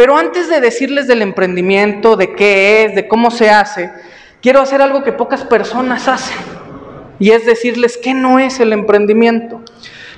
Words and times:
Pero 0.00 0.16
antes 0.16 0.48
de 0.48 0.62
decirles 0.62 1.06
del 1.06 1.20
emprendimiento, 1.20 2.16
de 2.16 2.32
qué 2.32 2.84
es, 2.84 2.94
de 2.94 3.06
cómo 3.06 3.30
se 3.30 3.50
hace, 3.50 3.90
quiero 4.40 4.62
hacer 4.62 4.80
algo 4.80 5.04
que 5.04 5.12
pocas 5.12 5.44
personas 5.44 6.08
hacen. 6.08 6.38
Y 7.18 7.32
es 7.32 7.44
decirles 7.44 7.98
qué 8.02 8.14
no 8.14 8.38
es 8.38 8.60
el 8.60 8.72
emprendimiento. 8.72 9.60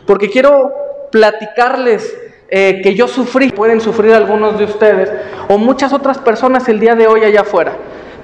Porque 0.06 0.30
quiero 0.30 0.72
platicarles 1.10 2.16
eh, 2.48 2.80
que 2.80 2.94
yo 2.94 3.08
sufrí, 3.08 3.50
pueden 3.50 3.80
sufrir 3.80 4.14
algunos 4.14 4.56
de 4.56 4.66
ustedes, 4.66 5.10
o 5.48 5.58
muchas 5.58 5.92
otras 5.92 6.18
personas 6.18 6.68
el 6.68 6.78
día 6.78 6.94
de 6.94 7.08
hoy 7.08 7.24
allá 7.24 7.40
afuera. 7.40 7.72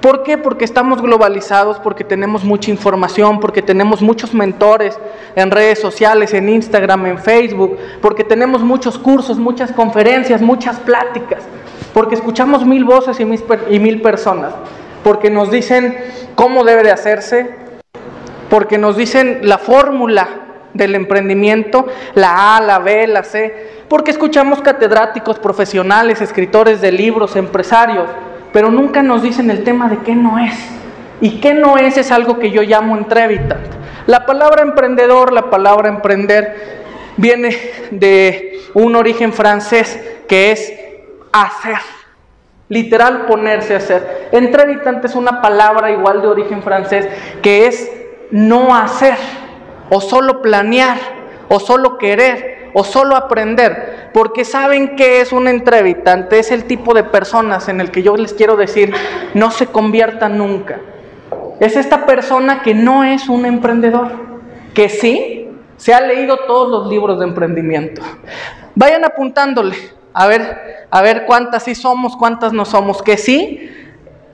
¿Por 0.00 0.22
qué? 0.22 0.38
Porque 0.38 0.64
estamos 0.64 1.02
globalizados, 1.02 1.80
porque 1.80 2.04
tenemos 2.04 2.44
mucha 2.44 2.70
información, 2.70 3.40
porque 3.40 3.62
tenemos 3.62 4.00
muchos 4.00 4.32
mentores 4.32 4.96
en 5.34 5.50
redes 5.50 5.80
sociales, 5.80 6.34
en 6.34 6.48
Instagram, 6.48 7.06
en 7.06 7.18
Facebook, 7.18 7.76
porque 8.00 8.22
tenemos 8.22 8.62
muchos 8.62 8.96
cursos, 8.96 9.38
muchas 9.38 9.72
conferencias, 9.72 10.40
muchas 10.40 10.78
pláticas, 10.78 11.42
porque 11.92 12.14
escuchamos 12.14 12.64
mil 12.64 12.84
voces 12.84 13.18
y 13.18 13.24
mil, 13.80 14.00
personas, 14.00 14.54
porque 15.02 15.30
nos 15.30 15.50
dicen 15.50 15.98
cómo 16.36 16.62
debe 16.62 16.84
de 16.84 16.92
hacerse, 16.92 17.56
porque 18.48 18.78
nos 18.78 18.96
dicen 18.96 19.40
la 19.42 19.58
fórmula 19.58 20.28
del 20.74 20.94
emprendimiento, 20.94 21.86
la 22.14 22.56
A, 22.56 22.60
la 22.60 22.78
B, 22.78 23.08
la 23.08 23.24
C, 23.24 23.82
porque 23.88 24.12
escuchamos 24.12 24.60
catedráticos, 24.60 25.40
profesionales, 25.40 26.20
escritores 26.20 26.80
de 26.80 26.92
libros, 26.92 27.34
empresarios, 27.34 28.06
pero 28.52 28.70
nunca 28.70 29.02
nos 29.02 29.22
dicen 29.22 29.50
el 29.50 29.64
tema 29.64 29.88
de 29.88 29.98
qué 29.98 30.14
no 30.14 30.38
es. 30.38 30.54
Y 31.20 31.40
qué 31.40 31.54
no 31.54 31.76
es 31.76 31.96
es 31.96 32.12
algo 32.12 32.38
que 32.38 32.50
yo 32.50 32.62
llamo 32.62 32.96
entrevitant. 32.96 33.66
La 34.06 34.24
palabra 34.24 34.62
emprendedor, 34.62 35.32
la 35.32 35.50
palabra 35.50 35.88
emprender, 35.88 36.78
viene 37.16 37.56
de 37.90 38.60
un 38.74 38.94
origen 38.96 39.32
francés 39.32 40.00
que 40.28 40.52
es 40.52 40.72
hacer. 41.32 41.78
Literal 42.68 43.26
ponerse 43.26 43.74
a 43.74 43.78
hacer. 43.78 44.28
Entrevitant 44.32 45.04
es 45.04 45.14
una 45.14 45.40
palabra 45.40 45.90
igual 45.90 46.22
de 46.22 46.28
origen 46.28 46.62
francés 46.62 47.08
que 47.42 47.66
es 47.66 47.90
no 48.30 48.74
hacer 48.74 49.16
o 49.90 50.00
solo 50.00 50.42
planear 50.42 50.98
o 51.48 51.58
solo 51.58 51.96
querer 51.96 52.57
o 52.74 52.84
solo 52.84 53.16
aprender, 53.16 54.10
porque 54.12 54.44
saben 54.44 54.96
que 54.96 55.20
es 55.20 55.32
un 55.32 55.48
entrevistante, 55.48 56.38
es 56.38 56.50
el 56.50 56.64
tipo 56.64 56.94
de 56.94 57.04
personas 57.04 57.68
en 57.68 57.80
el 57.80 57.90
que 57.90 58.02
yo 58.02 58.16
les 58.16 58.34
quiero 58.34 58.56
decir, 58.56 58.92
no 59.34 59.50
se 59.50 59.66
convierta 59.66 60.28
nunca. 60.28 60.80
Es 61.60 61.76
esta 61.76 62.06
persona 62.06 62.62
que 62.62 62.74
no 62.74 63.04
es 63.04 63.28
un 63.28 63.44
emprendedor, 63.44 64.12
que 64.74 64.88
sí 64.88 65.48
se 65.76 65.94
ha 65.94 66.00
leído 66.00 66.38
todos 66.46 66.70
los 66.70 66.88
libros 66.88 67.18
de 67.18 67.24
emprendimiento. 67.24 68.02
Vayan 68.74 69.04
apuntándole, 69.04 69.76
a 70.12 70.26
ver, 70.26 70.86
a 70.90 71.02
ver 71.02 71.24
cuántas 71.26 71.64
sí 71.64 71.74
somos, 71.74 72.16
cuántas 72.16 72.52
no 72.52 72.64
somos, 72.64 73.02
que 73.02 73.16
sí 73.16 73.70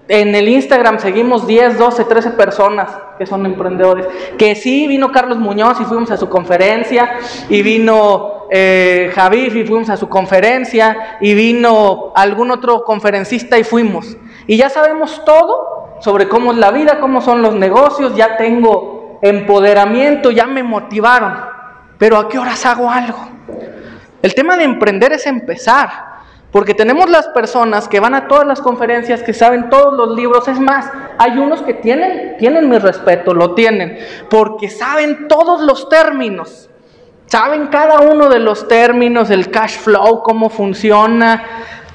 en 0.08 0.34
el 0.34 0.48
Instagram 0.48 0.98
seguimos 0.98 1.47
10, 1.47 1.78
12, 1.78 2.05
13 2.05 2.30
personas 2.30 2.91
que 3.19 3.27
son 3.27 3.47
emprendedores. 3.47 4.06
Que 4.36 4.55
sí, 4.55 4.86
vino 4.86 5.10
Carlos 5.10 5.38
Muñoz 5.38 5.80
y 5.80 5.84
fuimos 5.84 6.10
a 6.10 6.16
su 6.16 6.28
conferencia, 6.28 7.19
y 7.48 7.62
vino 7.62 8.47
eh, 8.50 9.10
Javier 9.14 9.56
y 9.56 9.66
fuimos 9.66 9.88
a 9.88 9.97
su 9.97 10.08
conferencia, 10.08 11.16
y 11.20 11.34
vino 11.34 12.12
algún 12.14 12.50
otro 12.50 12.84
conferencista 12.84 13.58
y 13.58 13.64
fuimos. 13.64 14.16
Y 14.47 14.56
ya 14.56 14.69
sabemos 14.69 15.25
todo 15.25 15.97
sobre 16.00 16.28
cómo 16.28 16.52
es 16.52 16.58
la 16.58 16.70
vida, 16.70 17.00
cómo 17.00 17.22
son 17.22 17.41
los 17.41 17.55
negocios, 17.55 18.14
ya 18.14 18.36
tengo 18.36 19.19
empoderamiento, 19.22 20.30
ya 20.30 20.47
me 20.47 20.62
motivaron. 20.62 21.34
Pero 21.97 22.19
¿a 22.19 22.28
qué 22.28 22.38
horas 22.38 22.66
hago 22.66 22.91
algo? 22.91 23.27
El 24.20 24.34
tema 24.34 24.56
de 24.56 24.64
emprender 24.64 25.12
es 25.12 25.27
empezar. 25.27 26.13
Porque 26.55 26.72
tenemos 26.72 27.10
las 27.10 27.27
personas 27.27 27.88
que 27.88 27.98
van 27.98 28.14
a 28.14 28.28
todas 28.28 28.47
las 28.47 28.60
conferencias, 28.60 29.24
que 29.24 29.33
saben 29.33 29.70
todos 29.70 29.92
los 29.92 30.16
libros. 30.16 30.47
Es 30.47 30.60
más, 30.60 30.88
hay 31.19 31.36
unos 31.36 31.62
que 31.62 31.74
tienen, 31.74 32.36
tienen 32.38 32.69
mi 32.69 32.78
respeto, 32.78 33.34
lo 33.34 33.56
tienen, 33.56 33.98
porque 34.30 34.70
saben 34.70 35.26
todos 35.26 35.62
los 35.62 35.88
términos. 35.88 36.70
Saben 37.26 37.66
cada 37.66 38.03
uno 38.03 38.28
de 38.28 38.38
los 38.38 38.69
términos, 38.69 39.31
el 39.31 39.50
cash 39.50 39.78
flow, 39.78 40.22
cómo 40.22 40.48
funciona, 40.48 41.42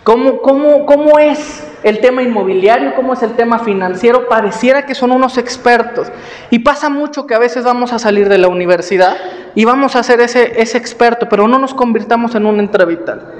cómo, 0.03 0.41
cómo, 0.41 0.85
cómo 0.85 1.17
es 1.19 1.65
el 1.83 2.01
tema 2.01 2.21
inmobiliario, 2.21 2.95
cómo 2.95 3.13
es 3.13 3.23
el 3.23 3.37
tema 3.37 3.59
financiero. 3.59 4.27
Pareciera 4.27 4.85
que 4.85 4.93
son 4.93 5.13
unos 5.13 5.37
expertos. 5.37 6.11
Y 6.49 6.59
pasa 6.59 6.89
mucho 6.89 7.25
que 7.25 7.33
a 7.33 7.39
veces 7.39 7.63
vamos 7.63 7.93
a 7.93 7.99
salir 7.99 8.27
de 8.27 8.37
la 8.37 8.49
universidad 8.49 9.15
y 9.55 9.63
vamos 9.63 9.95
a 9.95 10.03
ser 10.03 10.19
ese, 10.19 10.61
ese 10.61 10.77
experto, 10.77 11.29
pero 11.29 11.47
no 11.47 11.59
nos 11.59 11.73
convirtamos 11.73 12.35
en 12.35 12.45
un 12.45 12.59
entrevital. 12.59 13.38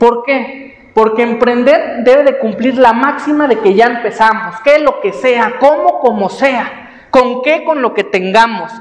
¿Por 0.00 0.24
qué? 0.24 0.90
Porque 0.94 1.22
emprender 1.22 2.02
debe 2.04 2.24
de 2.24 2.38
cumplir 2.38 2.78
la 2.78 2.94
máxima 2.94 3.46
de 3.46 3.58
que 3.58 3.74
ya 3.74 3.84
empezamos, 3.84 4.58
que 4.64 4.78
lo 4.78 4.98
que 5.02 5.12
sea, 5.12 5.56
cómo 5.60 6.00
como 6.00 6.30
sea, 6.30 7.06
con 7.10 7.42
qué 7.42 7.64
con 7.64 7.82
lo 7.82 7.92
que 7.92 8.02
tengamos. 8.02 8.72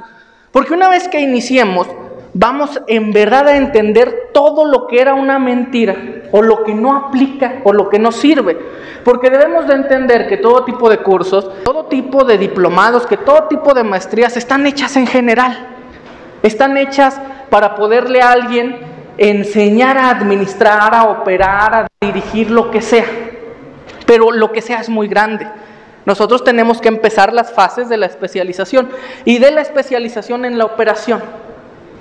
Porque 0.54 0.74
una 0.74 0.88
vez 0.88 1.10
que 1.10 1.20
iniciemos, 1.20 1.90
vamos 2.34 2.82
en 2.88 3.12
verdad 3.12 3.50
a 3.50 3.58
entender 3.58 4.30
todo 4.34 4.64
lo 4.64 4.88
que 4.88 5.02
era 5.02 5.14
una 5.14 5.40
mentira 5.40 5.98
o 6.32 6.42
lo 6.42 6.64
que 6.64 6.74
no 6.74 6.96
aplica 6.96 7.60
o 7.66 7.74
lo 7.74 7.90
que 7.90 8.00
no 8.00 8.14
sirve. 8.14 8.58
Porque 9.04 9.30
debemos 9.30 9.68
de 9.68 9.74
entender 9.74 10.26
que 10.30 10.38
todo 10.38 10.64
tipo 10.64 10.90
de 10.90 11.00
cursos, 11.00 11.52
todo 11.66 11.88
tipo 11.88 12.24
de 12.24 12.38
diplomados, 12.38 13.06
que 13.06 13.18
todo 13.18 13.44
tipo 13.50 13.74
de 13.74 13.84
maestrías 13.84 14.38
están 14.38 14.66
hechas 14.66 14.96
en 14.96 15.06
general. 15.06 15.68
Están 16.44 16.78
hechas 16.78 17.20
para 17.50 17.76
poderle 17.76 18.22
a 18.22 18.32
alguien 18.32 18.89
enseñar 19.20 19.98
a 19.98 20.10
administrar, 20.10 20.96
a 20.96 21.04
operar, 21.04 21.74
a 21.74 21.88
dirigir 22.00 22.50
lo 22.50 22.72
que 22.72 22.82
sea. 22.82 23.06
Pero 24.06 24.32
lo 24.32 24.52
que 24.52 24.62
sea 24.62 24.80
es 24.80 24.88
muy 24.88 25.10
grande. 25.10 25.46
Nosotros 26.06 26.44
tenemos 26.44 26.80
que 26.80 26.88
empezar 26.88 27.34
las 27.34 27.52
fases 27.52 27.90
de 27.90 27.98
la 27.98 28.06
especialización 28.06 28.90
y 29.26 29.38
de 29.38 29.52
la 29.52 29.62
especialización 29.62 30.46
en 30.46 30.58
la 30.58 30.66
operación. 30.66 31.22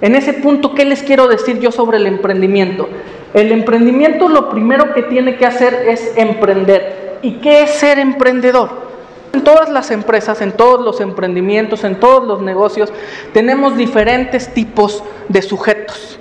En 0.01 0.15
ese 0.15 0.33
punto, 0.33 0.75
¿qué 0.75 0.85
les 0.85 1.03
quiero 1.03 1.27
decir 1.27 1.59
yo 1.59 1.73
sobre 1.73 1.99
el 1.99 2.07
emprendimiento? 2.07 2.89
El 3.35 3.51
emprendimiento 3.51 4.29
lo 4.29 4.49
primero 4.49 4.95
que 4.95 5.03
tiene 5.03 5.37
que 5.37 5.45
hacer 5.45 5.75
es 5.89 6.13
emprender. 6.17 7.19
¿Y 7.21 7.33
qué 7.39 7.63
es 7.65 7.71
ser 7.71 7.99
emprendedor? 7.99 8.87
En 9.33 9.43
todas 9.43 9.69
las 9.69 9.91
empresas, 9.91 10.41
en 10.41 10.53
todos 10.53 10.81
los 10.83 11.01
emprendimientos, 11.01 11.83
en 11.83 11.99
todos 11.99 12.27
los 12.27 12.41
negocios, 12.41 12.93
tenemos 13.35 13.77
diferentes 13.77 14.55
tipos 14.55 15.03
de 15.29 15.43
sujetos 15.43 16.19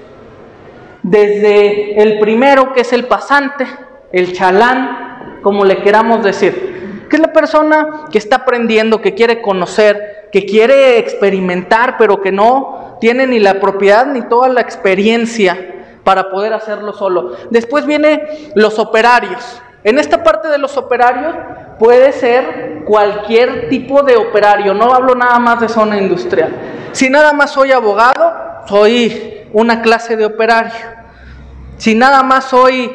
desde 1.09 2.01
el 2.01 2.19
primero 2.19 2.73
que 2.73 2.81
es 2.81 2.91
el 2.91 3.05
pasante, 3.05 3.65
el 4.11 4.33
chalán, 4.33 5.39
como 5.41 5.63
le 5.63 5.81
queramos 5.81 6.21
decir, 6.23 7.05
que 7.09 7.15
es 7.15 7.21
la 7.21 7.31
persona 7.31 8.05
que 8.11 8.17
está 8.17 8.37
aprendiendo, 8.37 9.01
que 9.01 9.13
quiere 9.13 9.41
conocer, 9.41 10.27
que 10.33 10.45
quiere 10.45 10.99
experimentar, 10.99 11.95
pero 11.97 12.21
que 12.21 12.33
no 12.33 12.97
tiene 12.99 13.25
ni 13.25 13.39
la 13.39 13.59
propiedad 13.61 14.05
ni 14.05 14.21
toda 14.23 14.49
la 14.49 14.59
experiencia 14.59 15.75
para 16.03 16.29
poder 16.29 16.53
hacerlo 16.53 16.91
solo. 16.91 17.35
Después 17.51 17.85
viene 17.85 18.51
los 18.55 18.77
operarios. 18.77 19.61
En 19.85 19.99
esta 19.99 20.23
parte 20.23 20.49
de 20.49 20.57
los 20.57 20.75
operarios 20.75 21.33
puede 21.79 22.11
ser 22.11 22.81
cualquier 22.83 23.69
tipo 23.69 24.03
de 24.03 24.17
operario, 24.17 24.73
no 24.73 24.93
hablo 24.93 25.15
nada 25.15 25.39
más 25.39 25.61
de 25.61 25.69
zona 25.69 25.97
industrial. 25.97 26.53
Si 26.91 27.09
nada 27.09 27.31
más 27.31 27.51
soy 27.51 27.71
abogado, 27.71 28.33
soy 28.67 29.36
una 29.53 29.81
clase 29.81 30.15
de 30.15 30.25
operario. 30.25 30.73
Si 31.77 31.95
nada 31.95 32.23
más 32.23 32.45
soy 32.45 32.91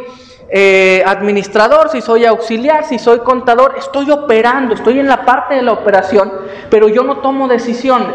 eh, 0.51 1.03
administrador, 1.07 1.89
si 1.89 2.01
soy 2.01 2.27
auxiliar, 2.27 2.85
si 2.85 2.99
soy 2.99 3.21
contador, 3.21 3.75
estoy 3.79 4.11
operando, 4.11 4.75
estoy 4.75 4.99
en 4.99 5.09
la 5.09 5.25
parte 5.25 5.55
de 5.55 5.63
la 5.63 5.73
operación, 5.73 6.31
pero 6.69 6.89
yo 6.89 7.05
no 7.05 7.19
tomo 7.19 7.49
decisiones. 7.49 8.15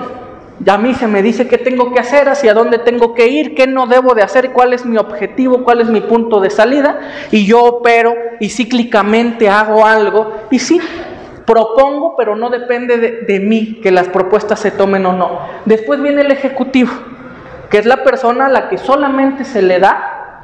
A 0.67 0.77
mí 0.77 0.93
se 0.93 1.07
me 1.07 1.21
dice 1.21 1.47
qué 1.47 1.57
tengo 1.57 1.93
que 1.93 1.99
hacer, 1.99 2.29
hacia 2.29 2.53
dónde 2.53 2.79
tengo 2.79 3.13
que 3.13 3.27
ir, 3.27 3.55
qué 3.55 3.65
no 3.65 3.87
debo 3.87 4.13
de 4.13 4.23
hacer, 4.23 4.51
cuál 4.51 4.73
es 4.73 4.85
mi 4.85 4.97
objetivo, 4.97 5.63
cuál 5.63 5.81
es 5.81 5.87
mi 5.87 6.01
punto 6.01 6.39
de 6.39 6.49
salida, 6.49 6.99
y 7.31 7.45
yo 7.45 7.63
opero 7.63 8.13
y 8.39 8.49
cíclicamente 8.49 9.49
hago 9.49 9.85
algo, 9.85 10.33
y 10.51 10.59
sí, 10.59 10.79
propongo, 11.45 12.15
pero 12.17 12.35
no 12.35 12.49
depende 12.49 12.97
de, 12.97 13.11
de 13.21 13.39
mí 13.39 13.79
que 13.81 13.91
las 13.91 14.09
propuestas 14.09 14.59
se 14.59 14.71
tomen 14.71 15.05
o 15.05 15.13
no. 15.13 15.39
Después 15.65 16.01
viene 16.01 16.21
el 16.21 16.31
ejecutivo, 16.31 16.91
que 17.69 17.77
es 17.77 17.85
la 17.85 18.03
persona 18.03 18.45
a 18.45 18.49
la 18.49 18.69
que 18.69 18.77
solamente 18.77 19.43
se 19.43 19.61
le 19.61 19.79
da 19.79 20.43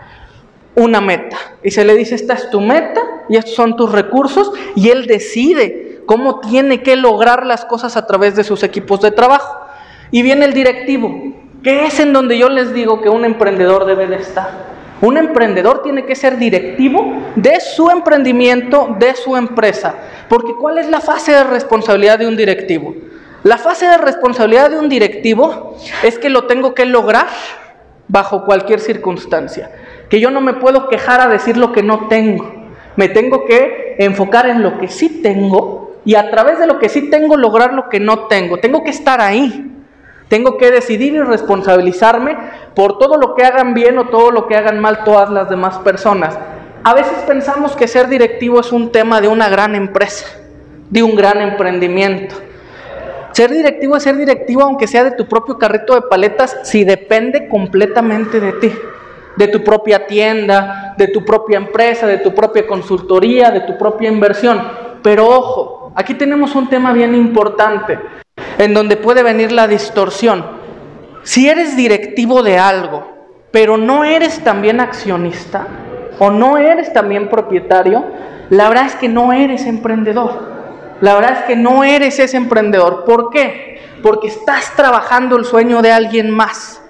una 0.75 1.01
meta 1.01 1.37
y 1.63 1.71
se 1.71 1.85
le 1.85 1.95
dice, 1.95 2.15
esta 2.15 2.33
es 2.33 2.49
tu 2.49 2.59
meta 2.59 3.01
y 3.29 3.37
estos 3.37 3.55
son 3.55 3.75
tus 3.75 3.91
recursos 3.91 4.51
y 4.75 4.89
él 4.89 5.05
decide 5.05 6.01
cómo 6.05 6.39
tiene 6.39 6.81
que 6.81 6.95
lograr 6.95 7.45
las 7.45 7.65
cosas 7.65 7.95
a 7.95 8.05
través 8.05 8.35
de 8.35 8.43
sus 8.43 8.63
equipos 8.63 9.01
de 9.01 9.11
trabajo. 9.11 9.59
Y 10.11 10.21
viene 10.21 10.45
el 10.45 10.53
directivo, 10.53 11.11
que 11.63 11.85
es 11.85 11.99
en 11.99 12.13
donde 12.13 12.37
yo 12.37 12.49
les 12.49 12.73
digo 12.73 13.01
que 13.01 13.09
un 13.09 13.25
emprendedor 13.25 13.85
debe 13.85 14.07
de 14.07 14.17
estar. 14.17 14.73
Un 15.01 15.17
emprendedor 15.17 15.81
tiene 15.81 16.05
que 16.05 16.15
ser 16.15 16.37
directivo 16.37 17.23
de 17.35 17.59
su 17.59 17.89
emprendimiento, 17.89 18.95
de 18.99 19.15
su 19.15 19.35
empresa. 19.35 19.95
Porque 20.29 20.53
¿cuál 20.59 20.77
es 20.77 20.89
la 20.89 21.01
fase 21.01 21.33
de 21.33 21.43
responsabilidad 21.43 22.19
de 22.19 22.27
un 22.27 22.37
directivo? 22.37 22.95
La 23.43 23.57
fase 23.57 23.87
de 23.87 23.97
responsabilidad 23.97 24.69
de 24.69 24.79
un 24.79 24.89
directivo 24.89 25.75
es 26.01 26.17
que 26.17 26.29
lo 26.29 26.45
tengo 26.47 26.73
que 26.73 26.85
lograr 26.85 27.27
bajo 28.07 28.45
cualquier 28.45 28.79
circunstancia 28.79 29.69
que 30.09 30.19
yo 30.19 30.29
no 30.29 30.41
me 30.41 30.53
puedo 30.53 30.89
quejar 30.89 31.21
a 31.21 31.27
decir 31.27 31.57
lo 31.57 31.71
que 31.71 31.81
no 31.81 32.07
tengo. 32.07 32.53
Me 32.95 33.09
tengo 33.09 33.45
que 33.45 33.95
enfocar 33.97 34.47
en 34.47 34.61
lo 34.61 34.77
que 34.77 34.87
sí 34.87 35.21
tengo 35.23 35.95
y 36.05 36.13
a 36.13 36.29
través 36.29 36.59
de 36.59 36.67
lo 36.67 36.77
que 36.77 36.87
sí 36.87 37.09
tengo 37.09 37.35
lograr 37.35 37.73
lo 37.73 37.89
que 37.89 37.99
no 37.99 38.27
tengo. 38.27 38.57
Tengo 38.57 38.83
que 38.83 38.91
estar 38.91 39.19
ahí. 39.21 39.71
Tengo 40.27 40.57
que 40.57 40.69
decidir 40.69 41.13
y 41.13 41.21
responsabilizarme 41.21 42.37
por 42.75 42.99
todo 42.99 43.17
lo 43.17 43.33
que 43.33 43.43
hagan 43.43 43.73
bien 43.73 43.97
o 43.97 44.09
todo 44.09 44.29
lo 44.29 44.47
que 44.47 44.55
hagan 44.55 44.79
mal 44.79 45.03
todas 45.03 45.31
las 45.31 45.49
demás 45.49 45.79
personas. 45.79 46.37
A 46.83 46.93
veces 46.93 47.17
pensamos 47.25 47.75
que 47.75 47.87
ser 47.87 48.07
directivo 48.07 48.59
es 48.59 48.71
un 48.71 48.91
tema 48.91 49.19
de 49.19 49.27
una 49.27 49.49
gran 49.49 49.73
empresa, 49.73 50.27
de 50.91 51.01
un 51.01 51.15
gran 51.15 51.41
emprendimiento. 51.41 52.35
Ser 53.33 53.49
directivo 53.49 53.97
es 53.97 54.03
ser 54.03 54.15
directivo 54.15 54.61
aunque 54.61 54.87
sea 54.87 55.03
de 55.03 55.11
tu 55.11 55.27
propio 55.27 55.57
carrito 55.57 55.95
de 55.95 56.03
paletas 56.03 56.55
si 56.61 56.83
depende 56.83 57.49
completamente 57.49 58.39
de 58.39 58.53
ti, 58.53 58.71
de 59.35 59.47
tu 59.47 59.63
propia 59.63 60.05
tienda, 60.05 60.93
de 60.97 61.07
tu 61.07 61.25
propia 61.25 61.57
empresa, 61.57 62.05
de 62.05 62.19
tu 62.19 62.35
propia 62.35 62.67
consultoría, 62.67 63.49
de 63.49 63.61
tu 63.61 63.75
propia 63.75 64.09
inversión. 64.09 64.61
Pero 65.01 65.27
ojo, 65.27 65.91
aquí 65.95 66.13
tenemos 66.13 66.53
un 66.53 66.69
tema 66.69 66.93
bien 66.93 67.15
importante 67.15 67.97
en 68.59 68.71
donde 68.71 68.97
puede 68.97 69.23
venir 69.23 69.51
la 69.51 69.67
distorsión. 69.67 70.45
Si 71.23 71.49
eres 71.49 71.75
directivo 71.75 72.43
de 72.43 72.59
algo, 72.59 73.07
pero 73.49 73.77
no 73.77 74.03
eres 74.03 74.43
también 74.43 74.79
accionista 74.79 75.65
o 76.19 76.29
no 76.29 76.59
eres 76.59 76.93
también 76.93 77.29
propietario, 77.29 78.05
la 78.51 78.69
verdad 78.69 78.85
es 78.85 78.95
que 78.95 79.09
no 79.09 79.33
eres 79.33 79.65
emprendedor. 79.65 80.52
La 81.01 81.15
verdad 81.15 81.39
es 81.39 81.45
que 81.45 81.55
no 81.55 81.83
eres 81.83 82.19
ese 82.19 82.37
emprendedor. 82.37 83.03
¿Por 83.05 83.29
qué? 83.29 83.81
Porque 84.01 84.27
estás 84.27 84.75
trabajando 84.75 85.37
el 85.37 85.45
sueño 85.45 85.81
de 85.81 85.91
alguien 85.91 86.29
más. 86.29 86.81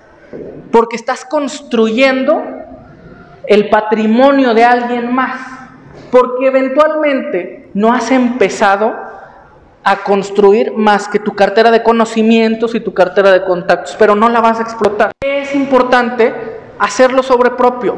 Porque 0.72 0.96
estás 0.96 1.26
construyendo 1.26 2.44
el 3.48 3.70
patrimonio 3.70 4.54
de 4.54 4.64
alguien 4.64 5.14
más. 5.14 5.40
Porque 6.12 6.48
eventualmente 6.48 7.70
no 7.74 7.94
has 7.94 8.12
empezado 8.12 8.94
a 9.84 9.98
construir 9.98 10.74
más 10.74 11.08
que 11.08 11.20
tu 11.20 11.36
cartera 11.36 11.70
de 11.70 11.84
conocimientos 11.84 12.74
y 12.74 12.80
tu 12.80 12.94
cartera 12.94 13.32
de 13.32 13.44
contactos, 13.44 13.96
pero 14.00 14.16
no 14.16 14.30
la 14.30 14.40
vas 14.40 14.60
a 14.60 14.64
explotar. 14.64 15.12
Es 15.22 15.54
importante 15.54 16.34
hacerlo 16.80 17.22
sobre 17.22 17.52
propio. 17.52 17.96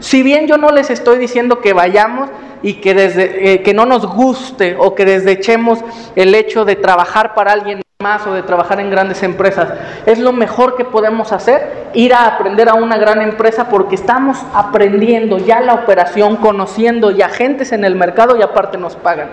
Si 0.00 0.22
bien 0.22 0.48
yo 0.48 0.58
no 0.58 0.70
les 0.70 0.90
estoy 0.90 1.18
diciendo 1.18 1.60
que 1.60 1.72
vayamos 1.72 2.28
y 2.62 2.74
que, 2.74 2.94
desde, 2.94 3.54
eh, 3.54 3.62
que 3.62 3.74
no 3.74 3.86
nos 3.86 4.06
guste 4.06 4.76
o 4.78 4.94
que 4.94 5.04
desechemos 5.04 5.80
el 6.14 6.34
hecho 6.34 6.64
de 6.64 6.76
trabajar 6.76 7.34
para 7.34 7.52
alguien 7.52 7.82
más 8.02 8.26
o 8.26 8.34
de 8.34 8.42
trabajar 8.42 8.80
en 8.80 8.90
grandes 8.90 9.22
empresas. 9.22 9.72
Es 10.06 10.18
lo 10.18 10.32
mejor 10.32 10.76
que 10.76 10.84
podemos 10.84 11.32
hacer, 11.32 11.88
ir 11.94 12.12
a 12.12 12.26
aprender 12.26 12.68
a 12.68 12.74
una 12.74 12.98
gran 12.98 13.22
empresa 13.22 13.68
porque 13.68 13.94
estamos 13.94 14.38
aprendiendo 14.52 15.38
ya 15.38 15.60
la 15.60 15.74
operación, 15.74 16.36
conociendo 16.36 17.10
ya 17.10 17.26
agentes 17.26 17.72
en 17.72 17.84
el 17.84 17.94
mercado 17.94 18.36
y 18.36 18.42
aparte 18.42 18.76
nos 18.76 18.96
pagan. 18.96 19.30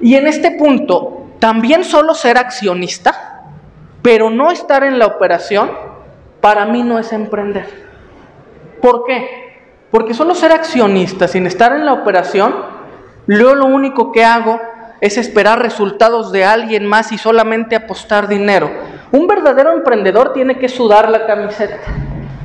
Y 0.00 0.14
en 0.14 0.26
este 0.26 0.52
punto, 0.52 1.26
también 1.38 1.84
solo 1.84 2.14
ser 2.14 2.36
accionista, 2.38 3.44
pero 4.02 4.30
no 4.30 4.50
estar 4.50 4.84
en 4.84 4.98
la 4.98 5.06
operación, 5.06 5.70
para 6.40 6.66
mí 6.66 6.82
no 6.82 6.98
es 6.98 7.12
emprender. 7.12 7.86
¿Por 8.80 9.04
qué? 9.04 9.45
Porque 9.90 10.14
solo 10.14 10.34
ser 10.34 10.52
accionista 10.52 11.28
sin 11.28 11.46
estar 11.46 11.72
en 11.72 11.84
la 11.84 11.92
operación, 11.92 12.54
lo 13.26 13.66
único 13.66 14.12
que 14.12 14.24
hago 14.24 14.60
es 15.00 15.18
esperar 15.18 15.60
resultados 15.60 16.32
de 16.32 16.44
alguien 16.44 16.86
más 16.86 17.12
y 17.12 17.18
solamente 17.18 17.76
apostar 17.76 18.28
dinero. 18.28 18.70
Un 19.12 19.26
verdadero 19.26 19.72
emprendedor 19.72 20.32
tiene 20.32 20.58
que 20.58 20.68
sudar 20.68 21.10
la 21.10 21.26
camiseta, 21.26 21.78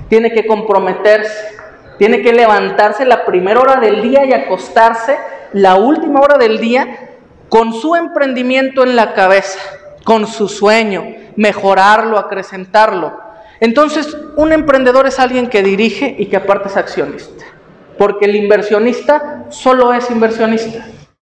tiene 0.09 0.31
que 0.31 0.45
comprometerse, 0.45 1.55
tiene 1.97 2.21
que 2.21 2.33
levantarse 2.33 3.05
la 3.05 3.25
primera 3.25 3.59
hora 3.59 3.79
del 3.79 4.01
día 4.01 4.25
y 4.25 4.33
acostarse 4.33 5.17
la 5.53 5.75
última 5.75 6.21
hora 6.21 6.38
del 6.38 6.59
día 6.59 7.09
con 7.49 7.73
su 7.73 7.95
emprendimiento 7.95 8.83
en 8.83 8.95
la 8.95 9.13
cabeza, 9.13 9.59
con 10.03 10.27
su 10.27 10.47
sueño, 10.47 11.03
mejorarlo, 11.35 12.17
acrecentarlo. 12.17 13.31
Entonces, 13.62 14.18
un 14.36 14.52
emprendedor 14.52 15.06
es 15.08 15.19
alguien 15.19 15.48
que 15.48 15.62
dirige 15.63 16.16
y 16.18 16.25
que 16.25 16.36
aparte 16.36 16.68
es 16.68 16.75
accionista. 16.75 17.46
Porque 17.98 18.25
el 18.25 18.36
inversionista 18.36 19.46
solo 19.50 19.94
es 19.94 20.10
inversionista. 20.10 20.88